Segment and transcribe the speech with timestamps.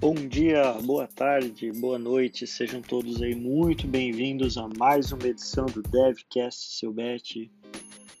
[0.00, 5.66] Bom dia, boa tarde, boa noite, sejam todos aí muito bem-vindos a mais uma edição
[5.66, 7.50] do DevCast Seu Bet.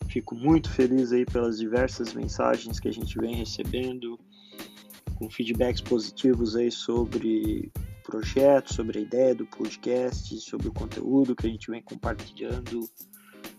[0.08, 4.18] Fico muito feliz aí pelas diversas mensagens que a gente vem recebendo,
[5.14, 11.36] com feedbacks positivos aí sobre o projeto, sobre a ideia do podcast, sobre o conteúdo
[11.36, 12.90] que a gente vem compartilhando.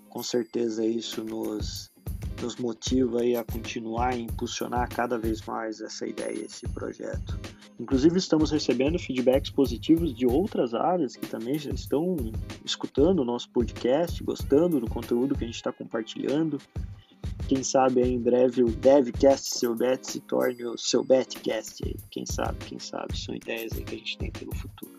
[0.09, 1.89] Com certeza isso nos
[2.41, 7.39] nos motiva aí a continuar e impulsionar cada vez mais essa ideia, esse projeto.
[7.79, 12.15] Inclusive estamos recebendo feedbacks positivos de outras áreas que também já estão
[12.65, 16.57] escutando o nosso podcast, gostando do conteúdo que a gente está compartilhando.
[17.47, 21.83] Quem sabe em breve o DevCast Seu Bet se torne o Seu Betcast.
[22.11, 24.95] Quem sabe, quem sabe, são ideias que a gente tem pelo futuro.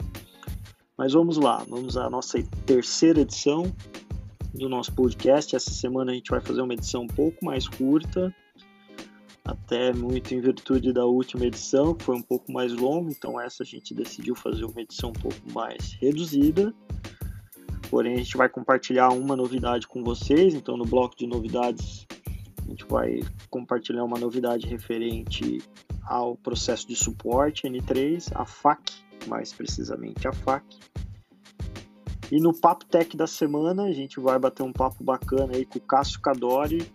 [0.96, 3.72] Mas vamos lá, vamos à nossa terceira edição
[4.54, 5.54] do nosso podcast.
[5.54, 8.34] Essa semana a gente vai fazer uma edição um pouco mais curta,
[9.44, 13.62] até muito em virtude da última edição, que foi um pouco mais longa, então essa
[13.62, 16.74] a gente decidiu fazer uma edição um pouco mais reduzida.
[17.90, 22.06] Porém, a gente vai compartilhar uma novidade com vocês, então no bloco de novidades
[22.64, 23.20] a gente vai
[23.50, 25.60] compartilhar uma novidade referente
[26.04, 28.92] ao processo de suporte N3, a FAC,
[29.26, 30.64] mais precisamente a FAC.
[32.30, 35.78] E no Papo Tech da semana, a gente vai bater um papo bacana aí com
[35.78, 36.88] o Cássio Cadori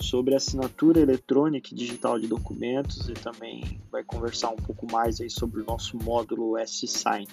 [0.00, 5.28] sobre assinatura eletrônica e digital de documentos e também vai conversar um pouco mais aí
[5.28, 7.26] sobre o nosso módulo S-Sign.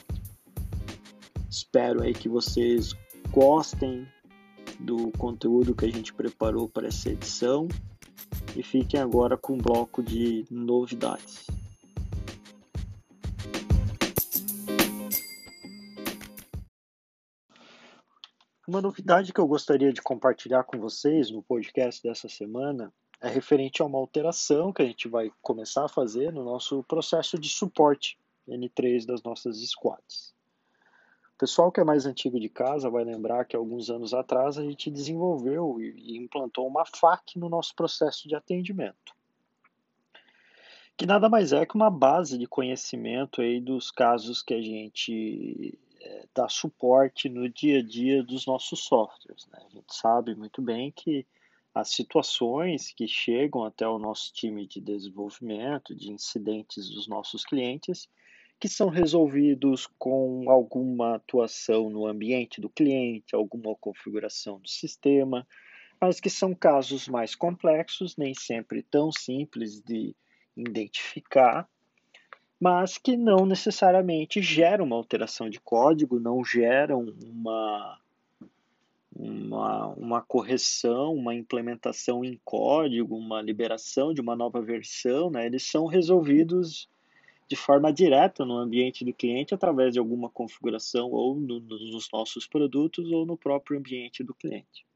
[1.47, 2.95] Espero aí que vocês
[3.29, 4.07] gostem
[4.79, 7.67] do conteúdo que a gente preparou para essa edição
[8.55, 11.45] e fiquem agora com um bloco de novidades.
[18.66, 23.81] Uma novidade que eu gostaria de compartilhar com vocês no podcast dessa semana é referente
[23.81, 28.17] a uma alteração que a gente vai começar a fazer no nosso processo de suporte
[28.47, 30.33] N3 das nossas squads.
[31.36, 34.64] O pessoal que é mais antigo de casa vai lembrar que alguns anos atrás a
[34.64, 39.14] gente desenvolveu e implantou uma FAQ no nosso processo de atendimento.
[40.95, 45.77] Que nada mais é que uma base de conhecimento aí dos casos que a gente
[46.33, 49.47] dar suporte no dia a dia dos nossos softwares.
[49.47, 49.59] Né?
[49.65, 51.25] A gente sabe muito bem que
[51.73, 58.08] as situações que chegam até o nosso time de desenvolvimento, de incidentes dos nossos clientes,
[58.59, 65.47] que são resolvidos com alguma atuação no ambiente do cliente, alguma configuração do sistema,
[65.99, 70.15] mas que são casos mais complexos, nem sempre tão simples de
[70.55, 71.67] identificar
[72.63, 77.99] mas que não necessariamente geram uma alteração de código, não geram uma,
[79.13, 85.45] uma, uma correção, uma implementação em código, uma liberação de uma nova versão, né?
[85.45, 86.87] eles são resolvidos
[87.49, 92.47] de forma direta no ambiente do cliente através de alguma configuração ou no, nos nossos
[92.47, 94.87] produtos ou no próprio ambiente do cliente.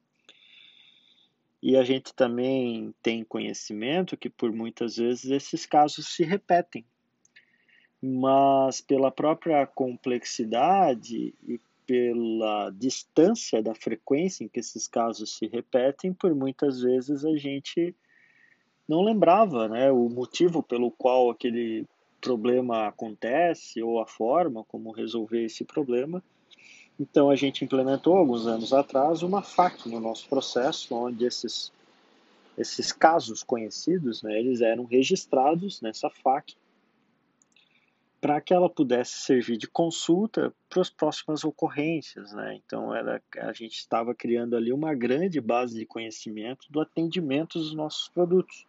[1.62, 6.86] E a gente também tem conhecimento que por muitas vezes esses casos se repetem
[8.02, 16.14] mas pela própria complexidade e pela distância da frequência em que esses casos se repetem,
[16.14, 17.96] por muitas vezes a gente
[18.88, 21.86] não lembrava né, o motivo pelo qual aquele
[22.20, 26.22] problema acontece ou a forma como resolver esse problema.
[27.00, 31.72] Então a gente implementou alguns anos atrás uma FAQ no nosso processo, onde esses,
[32.58, 36.54] esses casos conhecidos, né, eles eram registrados nessa FAQ
[38.20, 42.34] para que ela pudesse servir de consulta para as próximas ocorrências.
[42.34, 42.60] Né?
[42.66, 47.76] Então, era, a gente estava criando ali uma grande base de conhecimento do atendimento dos
[47.76, 48.66] nossos produtos.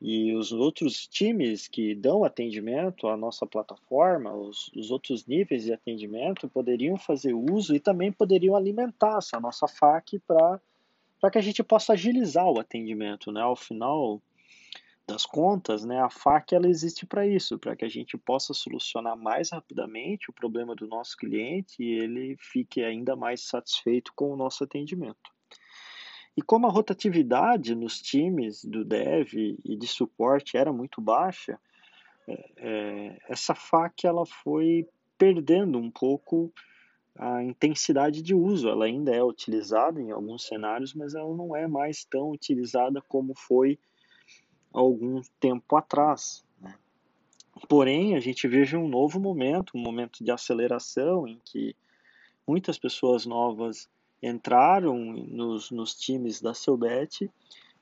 [0.00, 5.72] E os outros times que dão atendimento à nossa plataforma, os, os outros níveis de
[5.72, 11.64] atendimento, poderiam fazer uso e também poderiam alimentar essa nossa FAQ para que a gente
[11.64, 13.32] possa agilizar o atendimento.
[13.32, 13.40] Né?
[13.40, 14.22] Ao final,
[15.08, 19.16] das contas, né, a FAQ ela existe para isso, para que a gente possa solucionar
[19.16, 24.36] mais rapidamente o problema do nosso cliente e ele fique ainda mais satisfeito com o
[24.36, 25.32] nosso atendimento.
[26.36, 31.58] E como a rotatividade nos times do dev e de suporte era muito baixa,
[32.28, 36.52] é, é essa FAQ ela foi perdendo um pouco
[37.16, 38.68] a intensidade de uso.
[38.68, 43.34] Ela ainda é utilizada em alguns cenários, mas ela não é mais tão utilizada como
[43.34, 43.78] foi
[44.78, 46.44] algum tempo atrás.
[46.60, 46.74] Né?
[47.68, 51.74] Porém, a gente veja um novo momento, um momento de aceleração em que
[52.46, 53.88] muitas pessoas novas
[54.22, 57.30] entraram nos, nos times da Selbet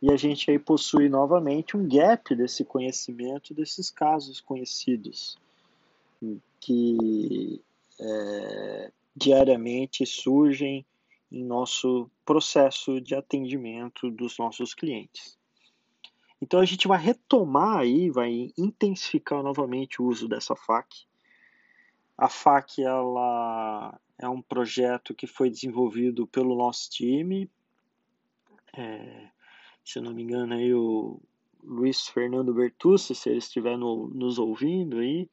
[0.03, 5.39] e a gente aí possui novamente um gap desse conhecimento desses casos conhecidos.
[6.61, 7.61] que
[7.99, 10.85] é, diariamente surgem
[11.31, 15.39] em nosso processo de atendimento dos nossos clientes.
[16.41, 21.07] Então a gente vai retomar aí, vai intensificar novamente o uso dessa FAQ.
[22.17, 27.51] A FAQ ela é um projeto que foi desenvolvido pelo nosso time.
[28.77, 29.31] É,
[29.85, 31.21] se eu não me engano aí o
[31.63, 35.29] Luiz Fernando Bertucci, se ele estiver no, nos ouvindo aí,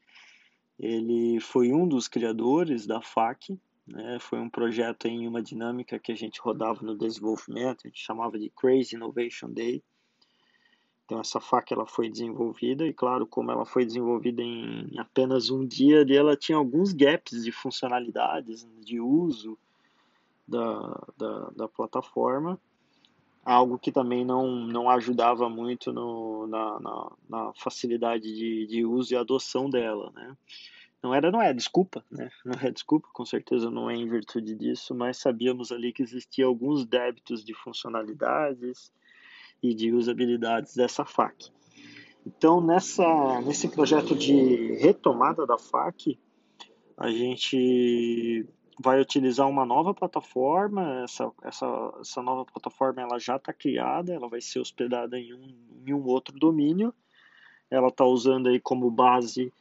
[0.79, 3.59] ele foi um dos criadores da FAQ.
[3.85, 4.17] Né?
[4.21, 8.39] Foi um projeto em uma dinâmica que a gente rodava no desenvolvimento, a gente chamava
[8.39, 9.83] de Crazy Innovation Day
[11.05, 15.65] então essa faca ela foi desenvolvida e claro, como ela foi desenvolvida em apenas um
[15.65, 19.57] dia, ela tinha alguns gaps de funcionalidades, de uso
[20.47, 22.59] da, da, da plataforma,
[23.43, 29.13] algo que também não, não ajudava muito no, na, na, na facilidade de, de uso
[29.13, 30.37] e adoção dela, né?
[31.01, 32.29] Não era, não é desculpa, né?
[32.45, 36.45] Não é desculpa, com certeza não é em virtude disso, mas sabíamos ali que existia
[36.45, 38.89] alguns débitos de funcionalidades,
[39.63, 41.49] e de usabilidades dessa FAQ.
[42.27, 46.17] Então, nessa, nesse projeto de retomada da FAQ,
[46.97, 48.45] a gente
[48.79, 51.03] vai utilizar uma nova plataforma.
[51.03, 55.55] Essa, essa, essa nova plataforma ela já está criada, ela vai ser hospedada em um,
[55.87, 56.93] em um outro domínio.
[57.71, 59.51] Ela está usando aí como base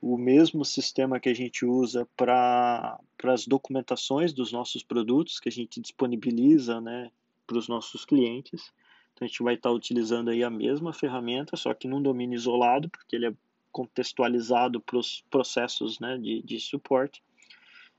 [0.00, 5.52] o mesmo sistema que a gente usa para as documentações dos nossos produtos, que a
[5.52, 7.10] gente disponibiliza né,
[7.46, 8.72] para os nossos clientes.
[9.18, 12.88] Então a gente vai estar utilizando aí a mesma ferramenta, só que num domínio isolado,
[12.88, 13.34] porque ele é
[13.72, 17.20] contextualizado para os processos né, de, de suporte.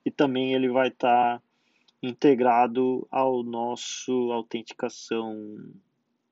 [0.06, 1.44] E também ele vai estar
[2.02, 5.58] integrado ao nosso autenticação,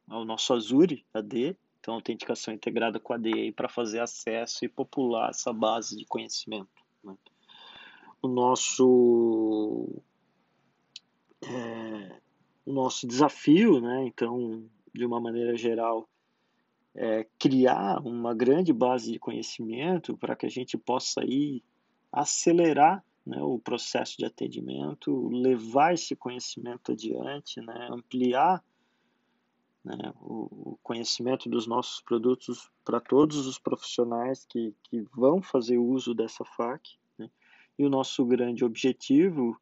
[0.08, 5.32] ao nosso Azure AD, então autenticação integrada com a AD para fazer acesso e popular
[5.32, 6.70] essa base de conhecimento.
[7.04, 7.14] Né?
[8.22, 10.02] O nosso
[11.44, 12.22] é,
[12.66, 14.06] o nosso desafio, né?
[14.06, 16.10] Então de uma maneira geral,
[16.96, 21.64] é, criar uma grande base de conhecimento para que a gente possa aí
[22.12, 28.64] acelerar né, o processo de atendimento, levar esse conhecimento adiante, né, ampliar
[29.84, 35.78] né, o, o, conhecimento dos nossos produtos para todos os profissionais que, que vão fazer
[35.78, 36.90] uso dessa FAQ.
[37.18, 37.30] Né,
[37.78, 39.60] e o nosso grande objetivo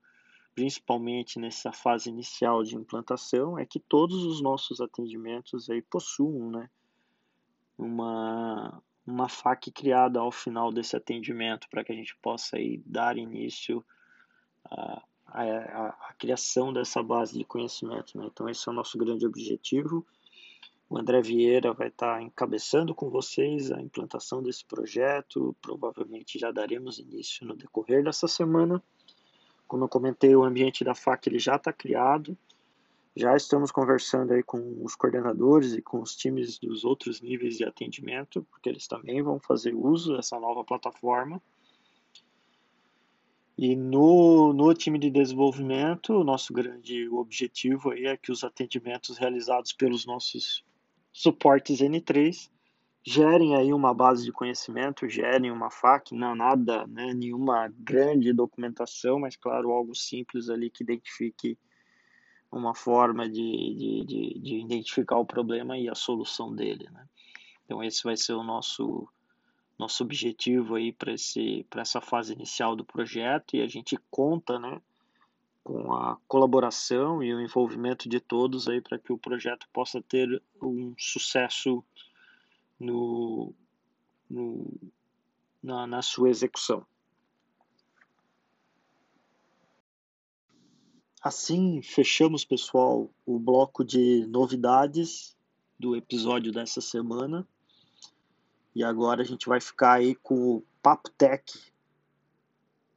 [0.55, 6.69] principalmente nessa fase inicial de implantação, é que todos os nossos atendimentos aí possuam né,
[7.77, 13.17] uma, uma FAQ criada ao final desse atendimento para que a gente possa aí dar
[13.17, 13.85] início
[14.63, 18.17] à, à, à, criação dessa base de conhecimento.
[18.17, 18.25] Né?
[18.25, 20.07] Então, esse é o nosso grande objetivo.
[20.89, 25.53] O André Vieira vai estar encabeçando com vocês a implantação desse projeto.
[25.61, 28.81] Provavelmente já daremos início no decorrer dessa semana.
[29.67, 32.37] Como eu comentei, o ambiente da FAC ele já está criado.
[33.15, 37.63] Já estamos conversando aí com os coordenadores e com os times dos outros níveis de
[37.63, 41.41] atendimento, porque eles também vão fazer uso dessa nova plataforma.
[43.57, 49.17] E no, no time de desenvolvimento, o nosso grande objetivo aí é que os atendimentos
[49.17, 50.61] realizados pelos nossos
[51.13, 52.49] suportes N3
[53.05, 59.19] gerem aí uma base de conhecimento, gerem uma FAQ, não nada, né, nenhuma grande documentação,
[59.19, 61.55] mas claro, algo simples ali que identifique
[62.51, 67.07] uma forma de, de, de, de identificar o problema e a solução dele, né.
[67.63, 69.07] Então esse vai ser o nosso
[69.77, 74.57] nosso objetivo aí para esse para essa fase inicial do projeto e a gente conta,
[74.57, 74.81] né,
[75.63, 80.41] com a colaboração e o envolvimento de todos aí para que o projeto possa ter
[80.61, 81.83] um sucesso
[82.79, 83.53] no,
[84.29, 84.71] no,
[85.61, 86.85] na, na sua execução.
[91.21, 95.35] Assim, fechamos, pessoal, o bloco de novidades
[95.79, 97.47] do episódio dessa semana.
[98.75, 101.43] E agora a gente vai ficar aí com o Papo Tech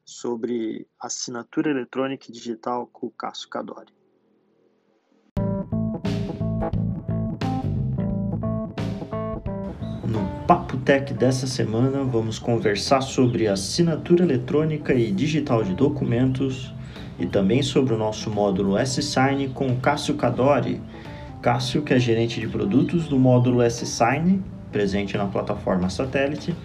[0.05, 3.93] sobre assinatura eletrônica e digital com o Cássio Cadori.
[10.49, 16.73] Papo Tech dessa semana vamos conversar sobre assinatura eletrônica e digital de documentos
[17.19, 20.81] e também sobre o nosso módulo S-Sign com Cássio Cadori.
[21.43, 26.57] Cássio, que é gerente de produtos do módulo S-Sign, presente na plataforma satélite,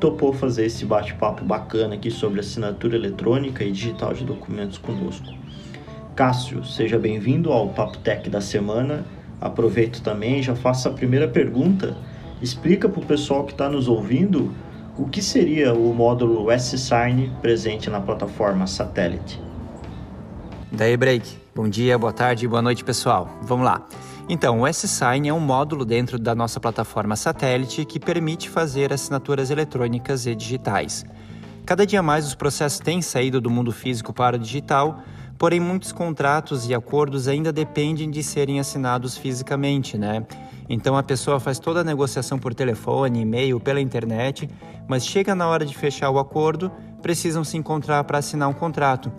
[0.00, 5.28] topou fazer esse bate-papo bacana aqui sobre assinatura eletrônica e digital de documentos conosco.
[6.14, 9.04] Cássio, seja bem-vindo ao Papo Tech da semana.
[9.38, 11.94] Aproveito também e já faço a primeira pergunta
[12.40, 14.52] Explica para o pessoal que está nos ouvindo
[14.98, 19.40] o que seria o módulo S-Sign presente na plataforma Satellite?
[20.70, 21.38] Daí, Break.
[21.54, 23.38] Bom dia, boa tarde, boa noite, pessoal.
[23.42, 23.86] Vamos lá.
[24.28, 29.50] Então, o S-Sign é um módulo dentro da nossa plataforma Satellite que permite fazer assinaturas
[29.50, 31.06] eletrônicas e digitais.
[31.64, 35.00] Cada dia mais os processos têm saído do mundo físico para o digital,
[35.38, 40.24] porém muitos contratos e acordos ainda dependem de serem assinados fisicamente, né?
[40.68, 44.48] Então a pessoa faz toda a negociação por telefone, e-mail, pela internet,
[44.88, 46.70] mas chega na hora de fechar o acordo,
[47.00, 49.12] precisam se encontrar para assinar um contrato.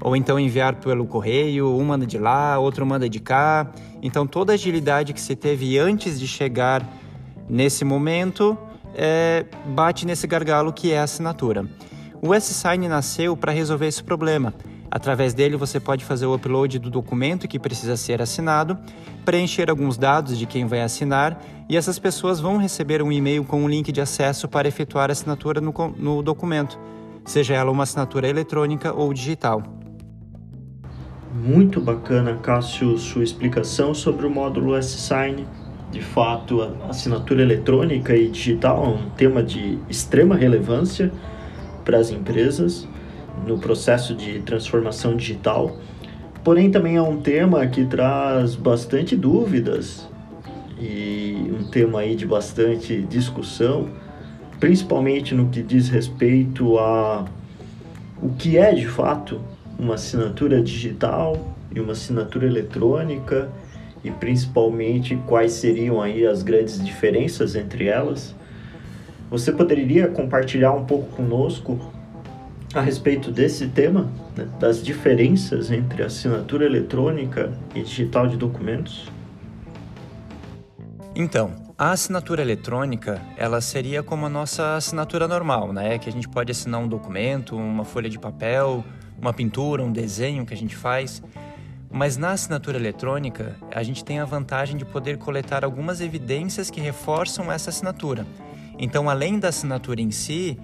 [0.00, 3.70] Ou então enviar pelo correio, um manda de lá, outro manda de cá.
[4.02, 6.86] Então toda a agilidade que se teve antes de chegar
[7.48, 8.56] nesse momento
[8.94, 11.66] é, bate nesse gargalo que é a assinatura.
[12.22, 14.54] O S-Sign nasceu para resolver esse problema.
[14.90, 18.76] Através dele, você pode fazer o upload do documento que precisa ser assinado,
[19.24, 23.62] preencher alguns dados de quem vai assinar e essas pessoas vão receber um e-mail com
[23.62, 26.76] um link de acesso para efetuar a assinatura no, no documento,
[27.24, 29.62] seja ela uma assinatura eletrônica ou digital.
[31.32, 35.46] Muito bacana, Cássio, sua explicação sobre o módulo S-Sign.
[35.92, 41.12] De fato, a assinatura eletrônica e digital é um tema de extrema relevância
[41.84, 42.88] para as empresas
[43.46, 45.78] no processo de transformação digital.
[46.42, 50.08] Porém, também é um tema que traz bastante dúvidas
[50.80, 53.88] e um tema aí de bastante discussão,
[54.58, 57.26] principalmente no que diz respeito a
[58.22, 59.40] o que é de fato
[59.78, 63.50] uma assinatura digital e uma assinatura eletrônica
[64.04, 68.34] e principalmente quais seriam aí as grandes diferenças entre elas.
[69.30, 71.78] Você poderia compartilhar um pouco conosco
[72.72, 79.10] a respeito desse tema, né, das diferenças entre assinatura eletrônica e digital de documentos?
[81.14, 85.98] Então, a assinatura eletrônica, ela seria como a nossa assinatura normal, né?
[85.98, 88.84] Que a gente pode assinar um documento, uma folha de papel,
[89.20, 91.22] uma pintura, um desenho que a gente faz.
[91.90, 96.80] Mas na assinatura eletrônica, a gente tem a vantagem de poder coletar algumas evidências que
[96.80, 98.24] reforçam essa assinatura.
[98.78, 100.58] Então, além da assinatura em si,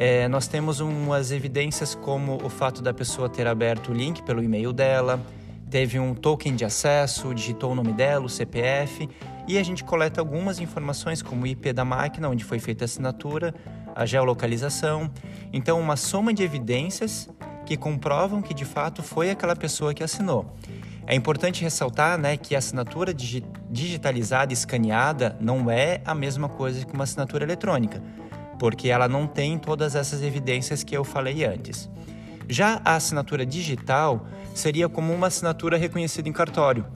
[0.00, 4.40] é, nós temos umas evidências como o fato da pessoa ter aberto o link pelo
[4.40, 5.20] e-mail dela,
[5.68, 9.08] teve um token de acesso, digitou o nome dela, o CPF,
[9.48, 12.86] e a gente coleta algumas informações como o IP da máquina onde foi feita a
[12.86, 13.52] assinatura,
[13.92, 15.10] a geolocalização.
[15.52, 17.28] Então, uma soma de evidências
[17.66, 20.54] que comprovam que de fato foi aquela pessoa que assinou.
[21.08, 26.86] É importante ressaltar né, que a assinatura digi digitalizada, escaneada, não é a mesma coisa
[26.86, 28.00] que uma assinatura eletrônica
[28.58, 31.88] porque ela não tem todas essas evidências que eu falei antes.
[32.48, 36.86] Já a assinatura digital seria como uma assinatura reconhecida em cartório.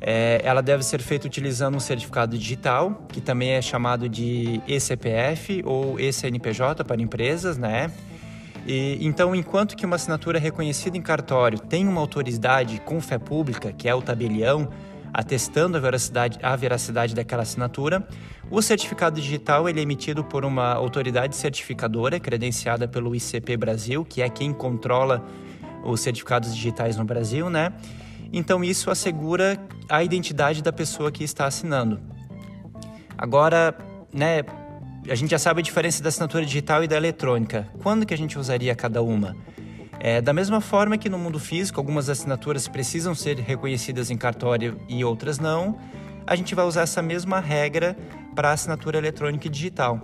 [0.00, 5.62] É, ela deve ser feita utilizando um certificado digital, que também é chamado de eCPF
[5.64, 7.90] ou eCNPJ para empresas, né?
[8.66, 13.72] E, então, enquanto que uma assinatura reconhecida em cartório tem uma autoridade com fé pública,
[13.72, 14.68] que é o tabelião,
[15.12, 18.06] atestando a veracidade, a veracidade daquela assinatura.
[18.50, 24.22] O certificado digital ele é emitido por uma autoridade certificadora credenciada pelo ICP Brasil, que
[24.22, 25.24] é quem controla
[25.84, 27.72] os certificados digitais no Brasil, né?
[28.32, 32.00] Então isso assegura a identidade da pessoa que está assinando.
[33.18, 33.76] Agora,
[34.12, 34.42] né,
[35.08, 37.68] a gente já sabe a diferença da assinatura digital e da eletrônica.
[37.82, 39.36] Quando que a gente usaria cada uma?
[40.02, 44.80] É, da mesma forma que no mundo físico, algumas assinaturas precisam ser reconhecidas em cartório
[44.88, 45.78] e outras não,
[46.26, 47.94] a gente vai usar essa mesma regra
[48.34, 50.00] para assinatura eletrônica e digital.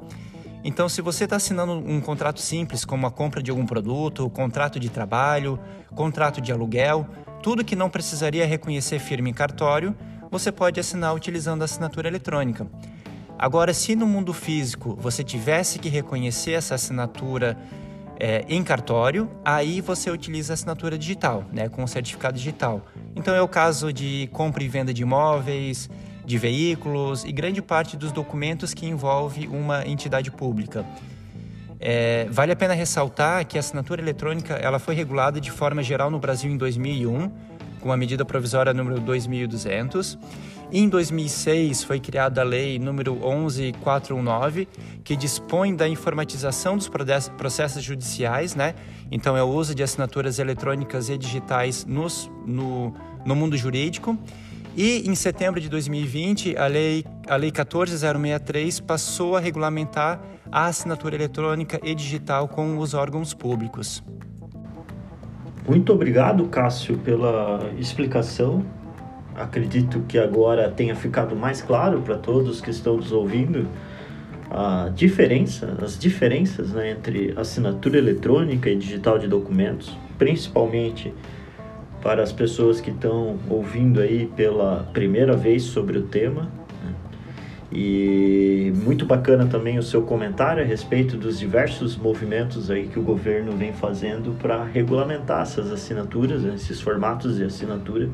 [0.62, 4.78] Então, se você está assinando um contrato simples, como a compra de algum produto, contrato
[4.78, 5.58] de trabalho,
[5.94, 7.06] contrato de aluguel,
[7.42, 9.96] tudo que não precisaria reconhecer firme em cartório,
[10.30, 12.66] você pode assinar utilizando a assinatura eletrônica.
[13.38, 17.56] Agora, se no mundo físico você tivesse que reconhecer essa assinatura
[18.18, 22.84] é, em cartório, aí você utiliza a assinatura digital, né, com o certificado digital.
[23.14, 25.90] Então é o caso de compra e venda de imóveis,
[26.24, 30.84] de veículos e grande parte dos documentos que envolve uma entidade pública.
[31.78, 36.10] É, vale a pena ressaltar que a assinatura eletrônica ela foi regulada de forma geral
[36.10, 37.30] no Brasil em 2001,
[37.80, 40.18] com a medida provisória número 2200
[40.72, 44.68] em 2006 foi criada a lei número 11419,
[45.04, 46.90] que dispõe da informatização dos
[47.36, 48.74] processos judiciais, né?
[49.10, 52.92] Então é o uso de assinaturas eletrônicas e digitais nos, no,
[53.24, 54.18] no mundo jurídico.
[54.76, 60.20] E em setembro de 2020, a lei, a lei 14063 passou a regulamentar
[60.50, 64.02] a assinatura eletrônica e digital com os órgãos públicos.
[65.66, 68.64] Muito obrigado, Cássio, pela explicação
[69.36, 73.68] acredito que agora tenha ficado mais claro para todos que estão nos ouvindo
[74.50, 81.12] a diferença, as diferenças né, entre assinatura eletrônica e digital de documentos, principalmente
[82.00, 86.42] para as pessoas que estão ouvindo aí pela primeira vez sobre o tema.
[86.42, 86.94] Né?
[87.72, 93.02] E muito bacana também o seu comentário a respeito dos diversos movimentos aí que o
[93.02, 98.08] governo vem fazendo para regulamentar essas assinaturas, né, esses formatos de assinatura.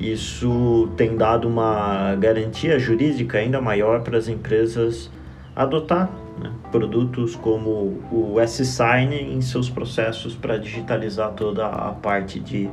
[0.00, 5.10] Isso tem dado uma garantia jurídica ainda maior para as empresas
[5.54, 12.70] adotar né, produtos como o S-Sign em seus processos para digitalizar toda a parte de,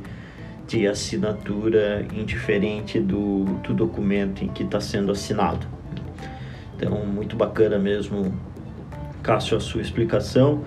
[0.66, 5.66] de assinatura indiferente do, do documento em que está sendo assinado.
[6.76, 8.32] Então, muito bacana mesmo,
[9.22, 10.64] Cássio, a sua explicação.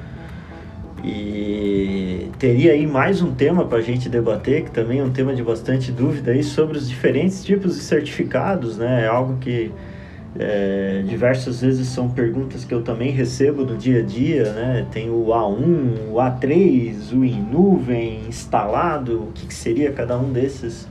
[1.04, 5.34] E teria aí mais um tema para a gente debater, que também é um tema
[5.34, 9.06] de bastante dúvida aí sobre os diferentes tipos de certificados, né?
[9.06, 9.72] É algo que
[10.40, 14.86] é, diversas vezes são perguntas que eu também recebo no dia a dia, né?
[14.92, 20.32] Tem o A1, o A3, o em nuvem, instalado, o que, que seria cada um
[20.32, 20.88] desses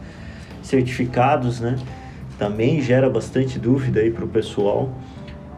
[0.60, 1.76] certificados, né?
[2.36, 4.92] Também gera bastante dúvida aí para o pessoal,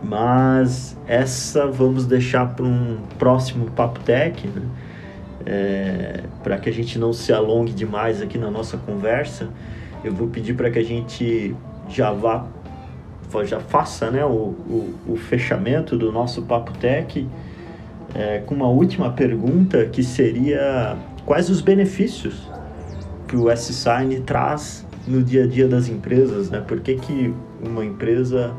[0.03, 4.63] mas essa vamos deixar para um próximo Papo Tech, né?
[5.45, 9.49] É, para que a gente não se alongue demais aqui na nossa conversa,
[10.05, 11.55] eu vou pedir para que a gente
[11.89, 12.47] já vá
[13.45, 17.27] já faça né, o, o, o fechamento do nosso Papo Tech
[18.15, 22.47] é, com uma última pergunta que seria quais os benefícios
[23.27, 26.61] que o S-Sign traz no dia a dia das empresas, né?
[26.61, 27.35] Por que, que
[27.67, 28.55] uma empresa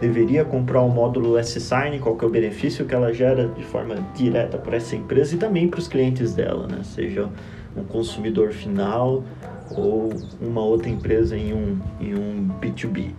[0.00, 3.96] deveria comprar o módulo S-Sign, qual que é o benefício que ela gera de forma
[4.14, 6.82] direta para essa empresa e também para os clientes dela, né?
[6.84, 7.28] Seja
[7.76, 9.24] um consumidor final
[9.70, 13.12] ou uma outra empresa em um, em um B2B.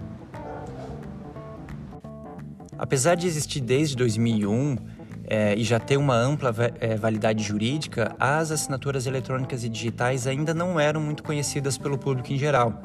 [2.77, 4.77] Apesar de existir desde 2001
[5.25, 10.53] é, e já ter uma ampla é, validade jurídica, as assinaturas eletrônicas e digitais ainda
[10.53, 12.81] não eram muito conhecidas pelo público em geral.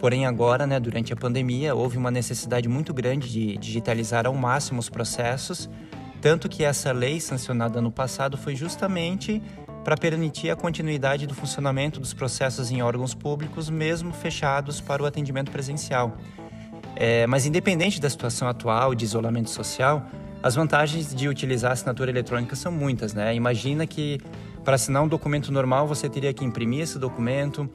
[0.00, 4.80] Porém, agora, né, durante a pandemia, houve uma necessidade muito grande de digitalizar ao máximo
[4.80, 5.68] os processos,
[6.22, 9.42] tanto que essa lei sancionada no passado foi justamente
[9.84, 15.06] para permitir a continuidade do funcionamento dos processos em órgãos públicos, mesmo fechados para o
[15.06, 16.16] atendimento presencial.
[16.96, 20.06] É, mas independente da situação atual de isolamento social,
[20.42, 23.34] as vantagens de utilizar a assinatura eletrônica são muitas, né?
[23.34, 24.18] Imagina que
[24.64, 27.68] para assinar um documento normal você teria que imprimir esse documento,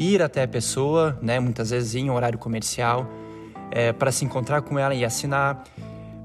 [0.00, 1.38] ir até a pessoa, né?
[1.38, 3.06] Muitas vezes em horário comercial,
[3.70, 5.62] é, para se encontrar com ela e assinar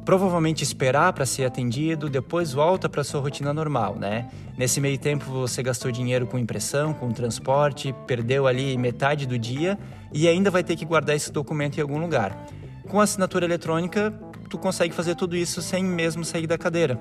[0.05, 4.29] provavelmente esperar para ser atendido, depois volta para sua rotina normal, né?
[4.55, 9.77] Nesse meio tempo você gastou dinheiro com impressão, com transporte, perdeu ali metade do dia
[10.13, 12.47] e ainda vai ter que guardar esse documento em algum lugar.
[12.87, 14.13] Com assinatura eletrônica,
[14.47, 16.99] tu consegue fazer tudo isso sem mesmo sair da cadeira.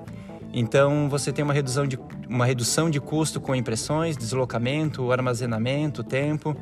[0.57, 6.55] Então você tem uma redução de, uma redução de custo com impressões, deslocamento, armazenamento, tempo.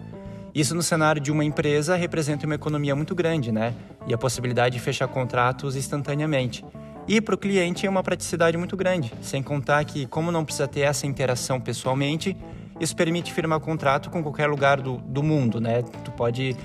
[0.52, 3.72] Isso no cenário de uma empresa representa uma economia muito grande, né?
[4.08, 6.66] E a possibilidade de fechar contratos instantaneamente.
[7.08, 10.68] E para o cliente é uma praticidade muito grande, sem contar que, como não precisa
[10.68, 12.36] ter essa interação pessoalmente,
[12.80, 15.84] isso permite firmar contrato com qualquer lugar do, do mundo, né?
[16.04, 16.56] Tu pode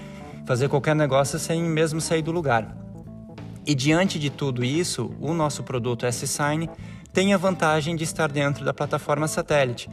[0.46, 2.74] fazer qualquer negócio sem mesmo sair do lugar.
[3.66, 6.70] E diante de tudo isso, o nosso produto S-Sign
[7.18, 9.90] tem a vantagem de estar dentro da plataforma satélite,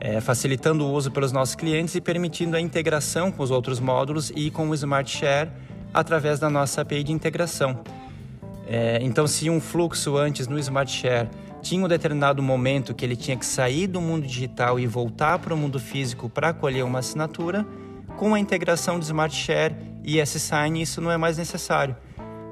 [0.00, 4.32] é, facilitando o uso pelos nossos clientes e permitindo a integração com os outros módulos
[4.34, 5.48] e com o Smart Share
[5.94, 7.84] através da nossa API de integração.
[8.66, 11.28] É, então, se um fluxo antes no Smart Share
[11.62, 15.54] tinha um determinado momento que ele tinha que sair do mundo digital e voltar para
[15.54, 17.64] o mundo físico para colher uma assinatura,
[18.16, 21.96] com a integração do Smart Share e S-Sign isso não é mais necessário.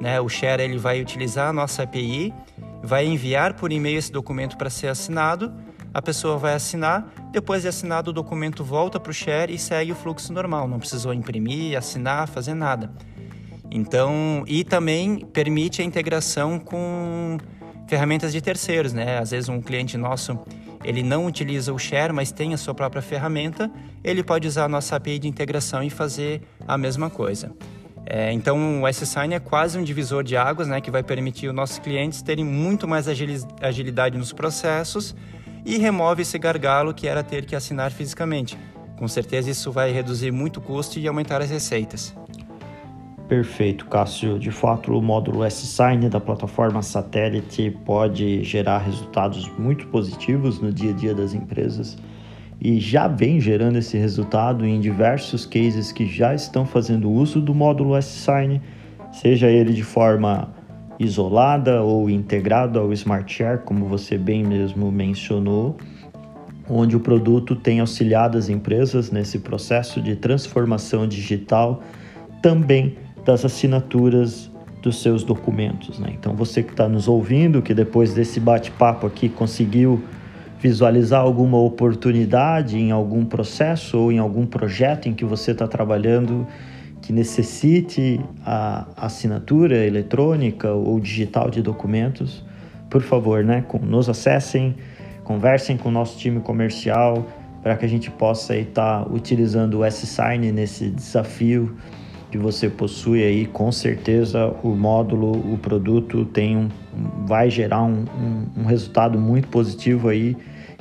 [0.00, 0.20] Né?
[0.20, 2.32] O Share ele vai utilizar a nossa API,
[2.84, 5.52] vai enviar por e-mail esse documento para ser assinado
[5.94, 9.92] a pessoa vai assinar, depois de assinado o documento volta para o share e segue
[9.92, 12.90] o fluxo normal, não precisou imprimir, assinar, fazer nada.
[13.70, 17.38] Então, e também permite a integração com
[17.86, 19.18] ferramentas de terceiros, né?
[19.18, 20.36] Às vezes um cliente nosso,
[20.82, 23.70] ele não utiliza o share, mas tem a sua própria ferramenta,
[24.02, 27.52] ele pode usar a nossa API de integração e fazer a mesma coisa.
[28.06, 31.54] É, então, o S-Sign é quase um divisor de águas, né, que vai permitir os
[31.54, 35.14] nossos clientes terem muito mais agilidade nos processos
[35.64, 38.58] e remove esse gargalo que era ter que assinar fisicamente.
[38.96, 42.14] Com certeza isso vai reduzir muito o custo e aumentar as receitas.
[43.26, 44.38] Perfeito, Cássio.
[44.38, 50.90] De fato, o módulo S-Sign da plataforma satélite pode gerar resultados muito positivos no dia
[50.90, 51.96] a dia das empresas
[52.64, 57.54] e já vem gerando esse resultado em diversos cases que já estão fazendo uso do
[57.54, 58.58] módulo S-Sign,
[59.12, 60.50] seja ele de forma
[60.98, 65.76] isolada ou integrado ao Smart Share, como você bem mesmo mencionou,
[66.66, 71.82] onde o produto tem auxiliado as empresas nesse processo de transformação digital
[72.40, 72.96] também
[73.26, 74.50] das assinaturas
[74.80, 75.98] dos seus documentos.
[75.98, 76.14] Né?
[76.18, 80.02] Então, você que está nos ouvindo, que depois desse bate-papo aqui conseguiu
[80.64, 86.46] visualizar alguma oportunidade em algum processo ou em algum projeto em que você está trabalhando
[87.02, 92.42] que necessite a assinatura eletrônica ou digital de documentos,
[92.88, 94.74] por favor, né, nos acessem,
[95.22, 97.26] conversem com o nosso time comercial
[97.62, 101.76] para que a gente possa estar tá utilizando o S-Sign nesse desafio
[102.30, 106.68] que você possui aí, com certeza o módulo, o produto tem um,
[107.26, 110.34] vai gerar um, um, um resultado muito positivo aí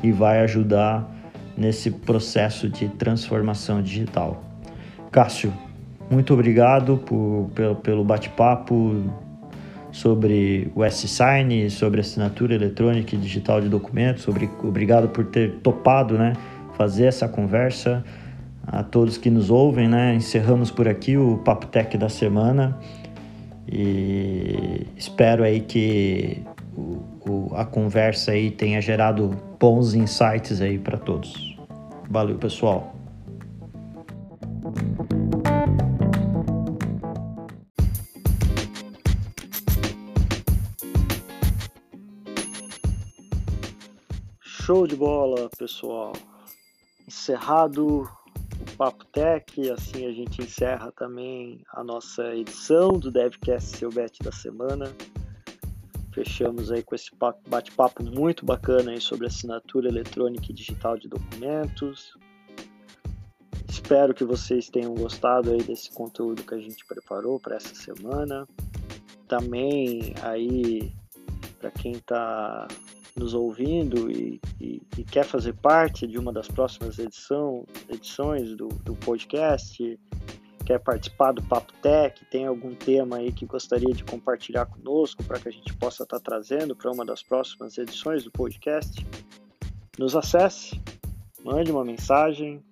[0.04, 1.10] e vai ajudar
[1.58, 4.44] nesse processo de transformação digital.
[5.12, 5.54] Cássio,
[6.10, 9.04] muito obrigado por, pelo, pelo bate-papo
[9.92, 14.24] sobre o S-Sign, sobre assinatura eletrônica e digital de documentos.
[14.24, 16.34] Sobre, obrigado por ter topado né,
[16.76, 18.04] fazer essa conversa.
[18.66, 22.78] A todos que nos ouvem, né, encerramos por aqui o Papo Tech da semana
[23.68, 26.42] e espero aí que
[27.28, 31.58] o, a conversa aí tenha gerado bons insights aí para todos.
[32.10, 32.94] Valeu, pessoal.
[44.42, 46.14] Show de bola, pessoal.
[47.06, 53.90] Encerrado o Papo Tech, assim a gente encerra também a nossa edição do DevCast Seu
[53.90, 54.86] Bet da semana.
[56.14, 57.10] Fechamos aí com esse
[57.48, 62.16] bate-papo muito bacana aí sobre assinatura eletrônica e digital de documentos.
[63.68, 68.48] Espero que vocês tenham gostado aí desse conteúdo que a gente preparou para essa semana.
[69.28, 70.94] Também aí
[71.60, 72.68] para quem está
[73.16, 78.68] nos ouvindo e, e, e, quer fazer parte de uma das próximas edição, edições do,
[78.68, 80.00] do podcast,
[80.66, 85.40] quer participar do Papo Tech, tem algum tema aí que gostaria de compartilhar conosco para
[85.40, 89.06] que a gente possa estar tá trazendo para uma das próximas edições do podcast,
[89.98, 90.82] nos acesse,
[91.44, 92.64] mande uma mensagem,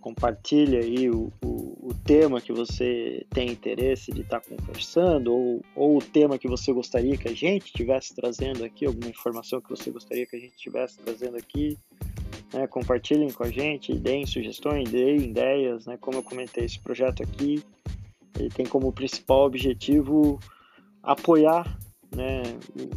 [0.00, 5.62] compartilhe aí o, o, o, tema que você tem interesse de estar tá conversando ou,
[5.74, 9.70] ou o tema que você gostaria que a gente estivesse trazendo aqui, alguma informação que
[9.70, 11.78] você gostaria que a gente estivesse trazendo aqui.
[12.54, 12.68] Né?
[12.68, 15.86] Compartilhem com a gente, deem sugestões, deem ideias.
[15.86, 15.98] Né?
[16.00, 17.62] Como eu comentei, esse projeto aqui
[18.38, 20.38] ele tem como principal objetivo
[21.02, 21.78] apoiar
[22.14, 22.42] né,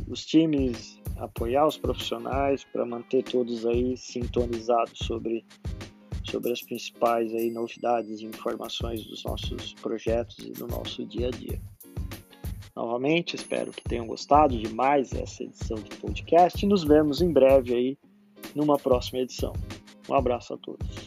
[0.08, 5.44] os times, apoiar os profissionais para manter todos aí sintonizados sobre
[6.24, 11.32] sobre as principais aí novidades e informações dos nossos projetos e do nosso dia a
[11.32, 11.62] dia.
[12.76, 17.32] Novamente, espero que tenham gostado de mais essa edição do podcast e nos vemos em
[17.32, 17.98] breve aí
[18.58, 19.54] numa próxima edição.
[20.10, 21.07] Um abraço a todos.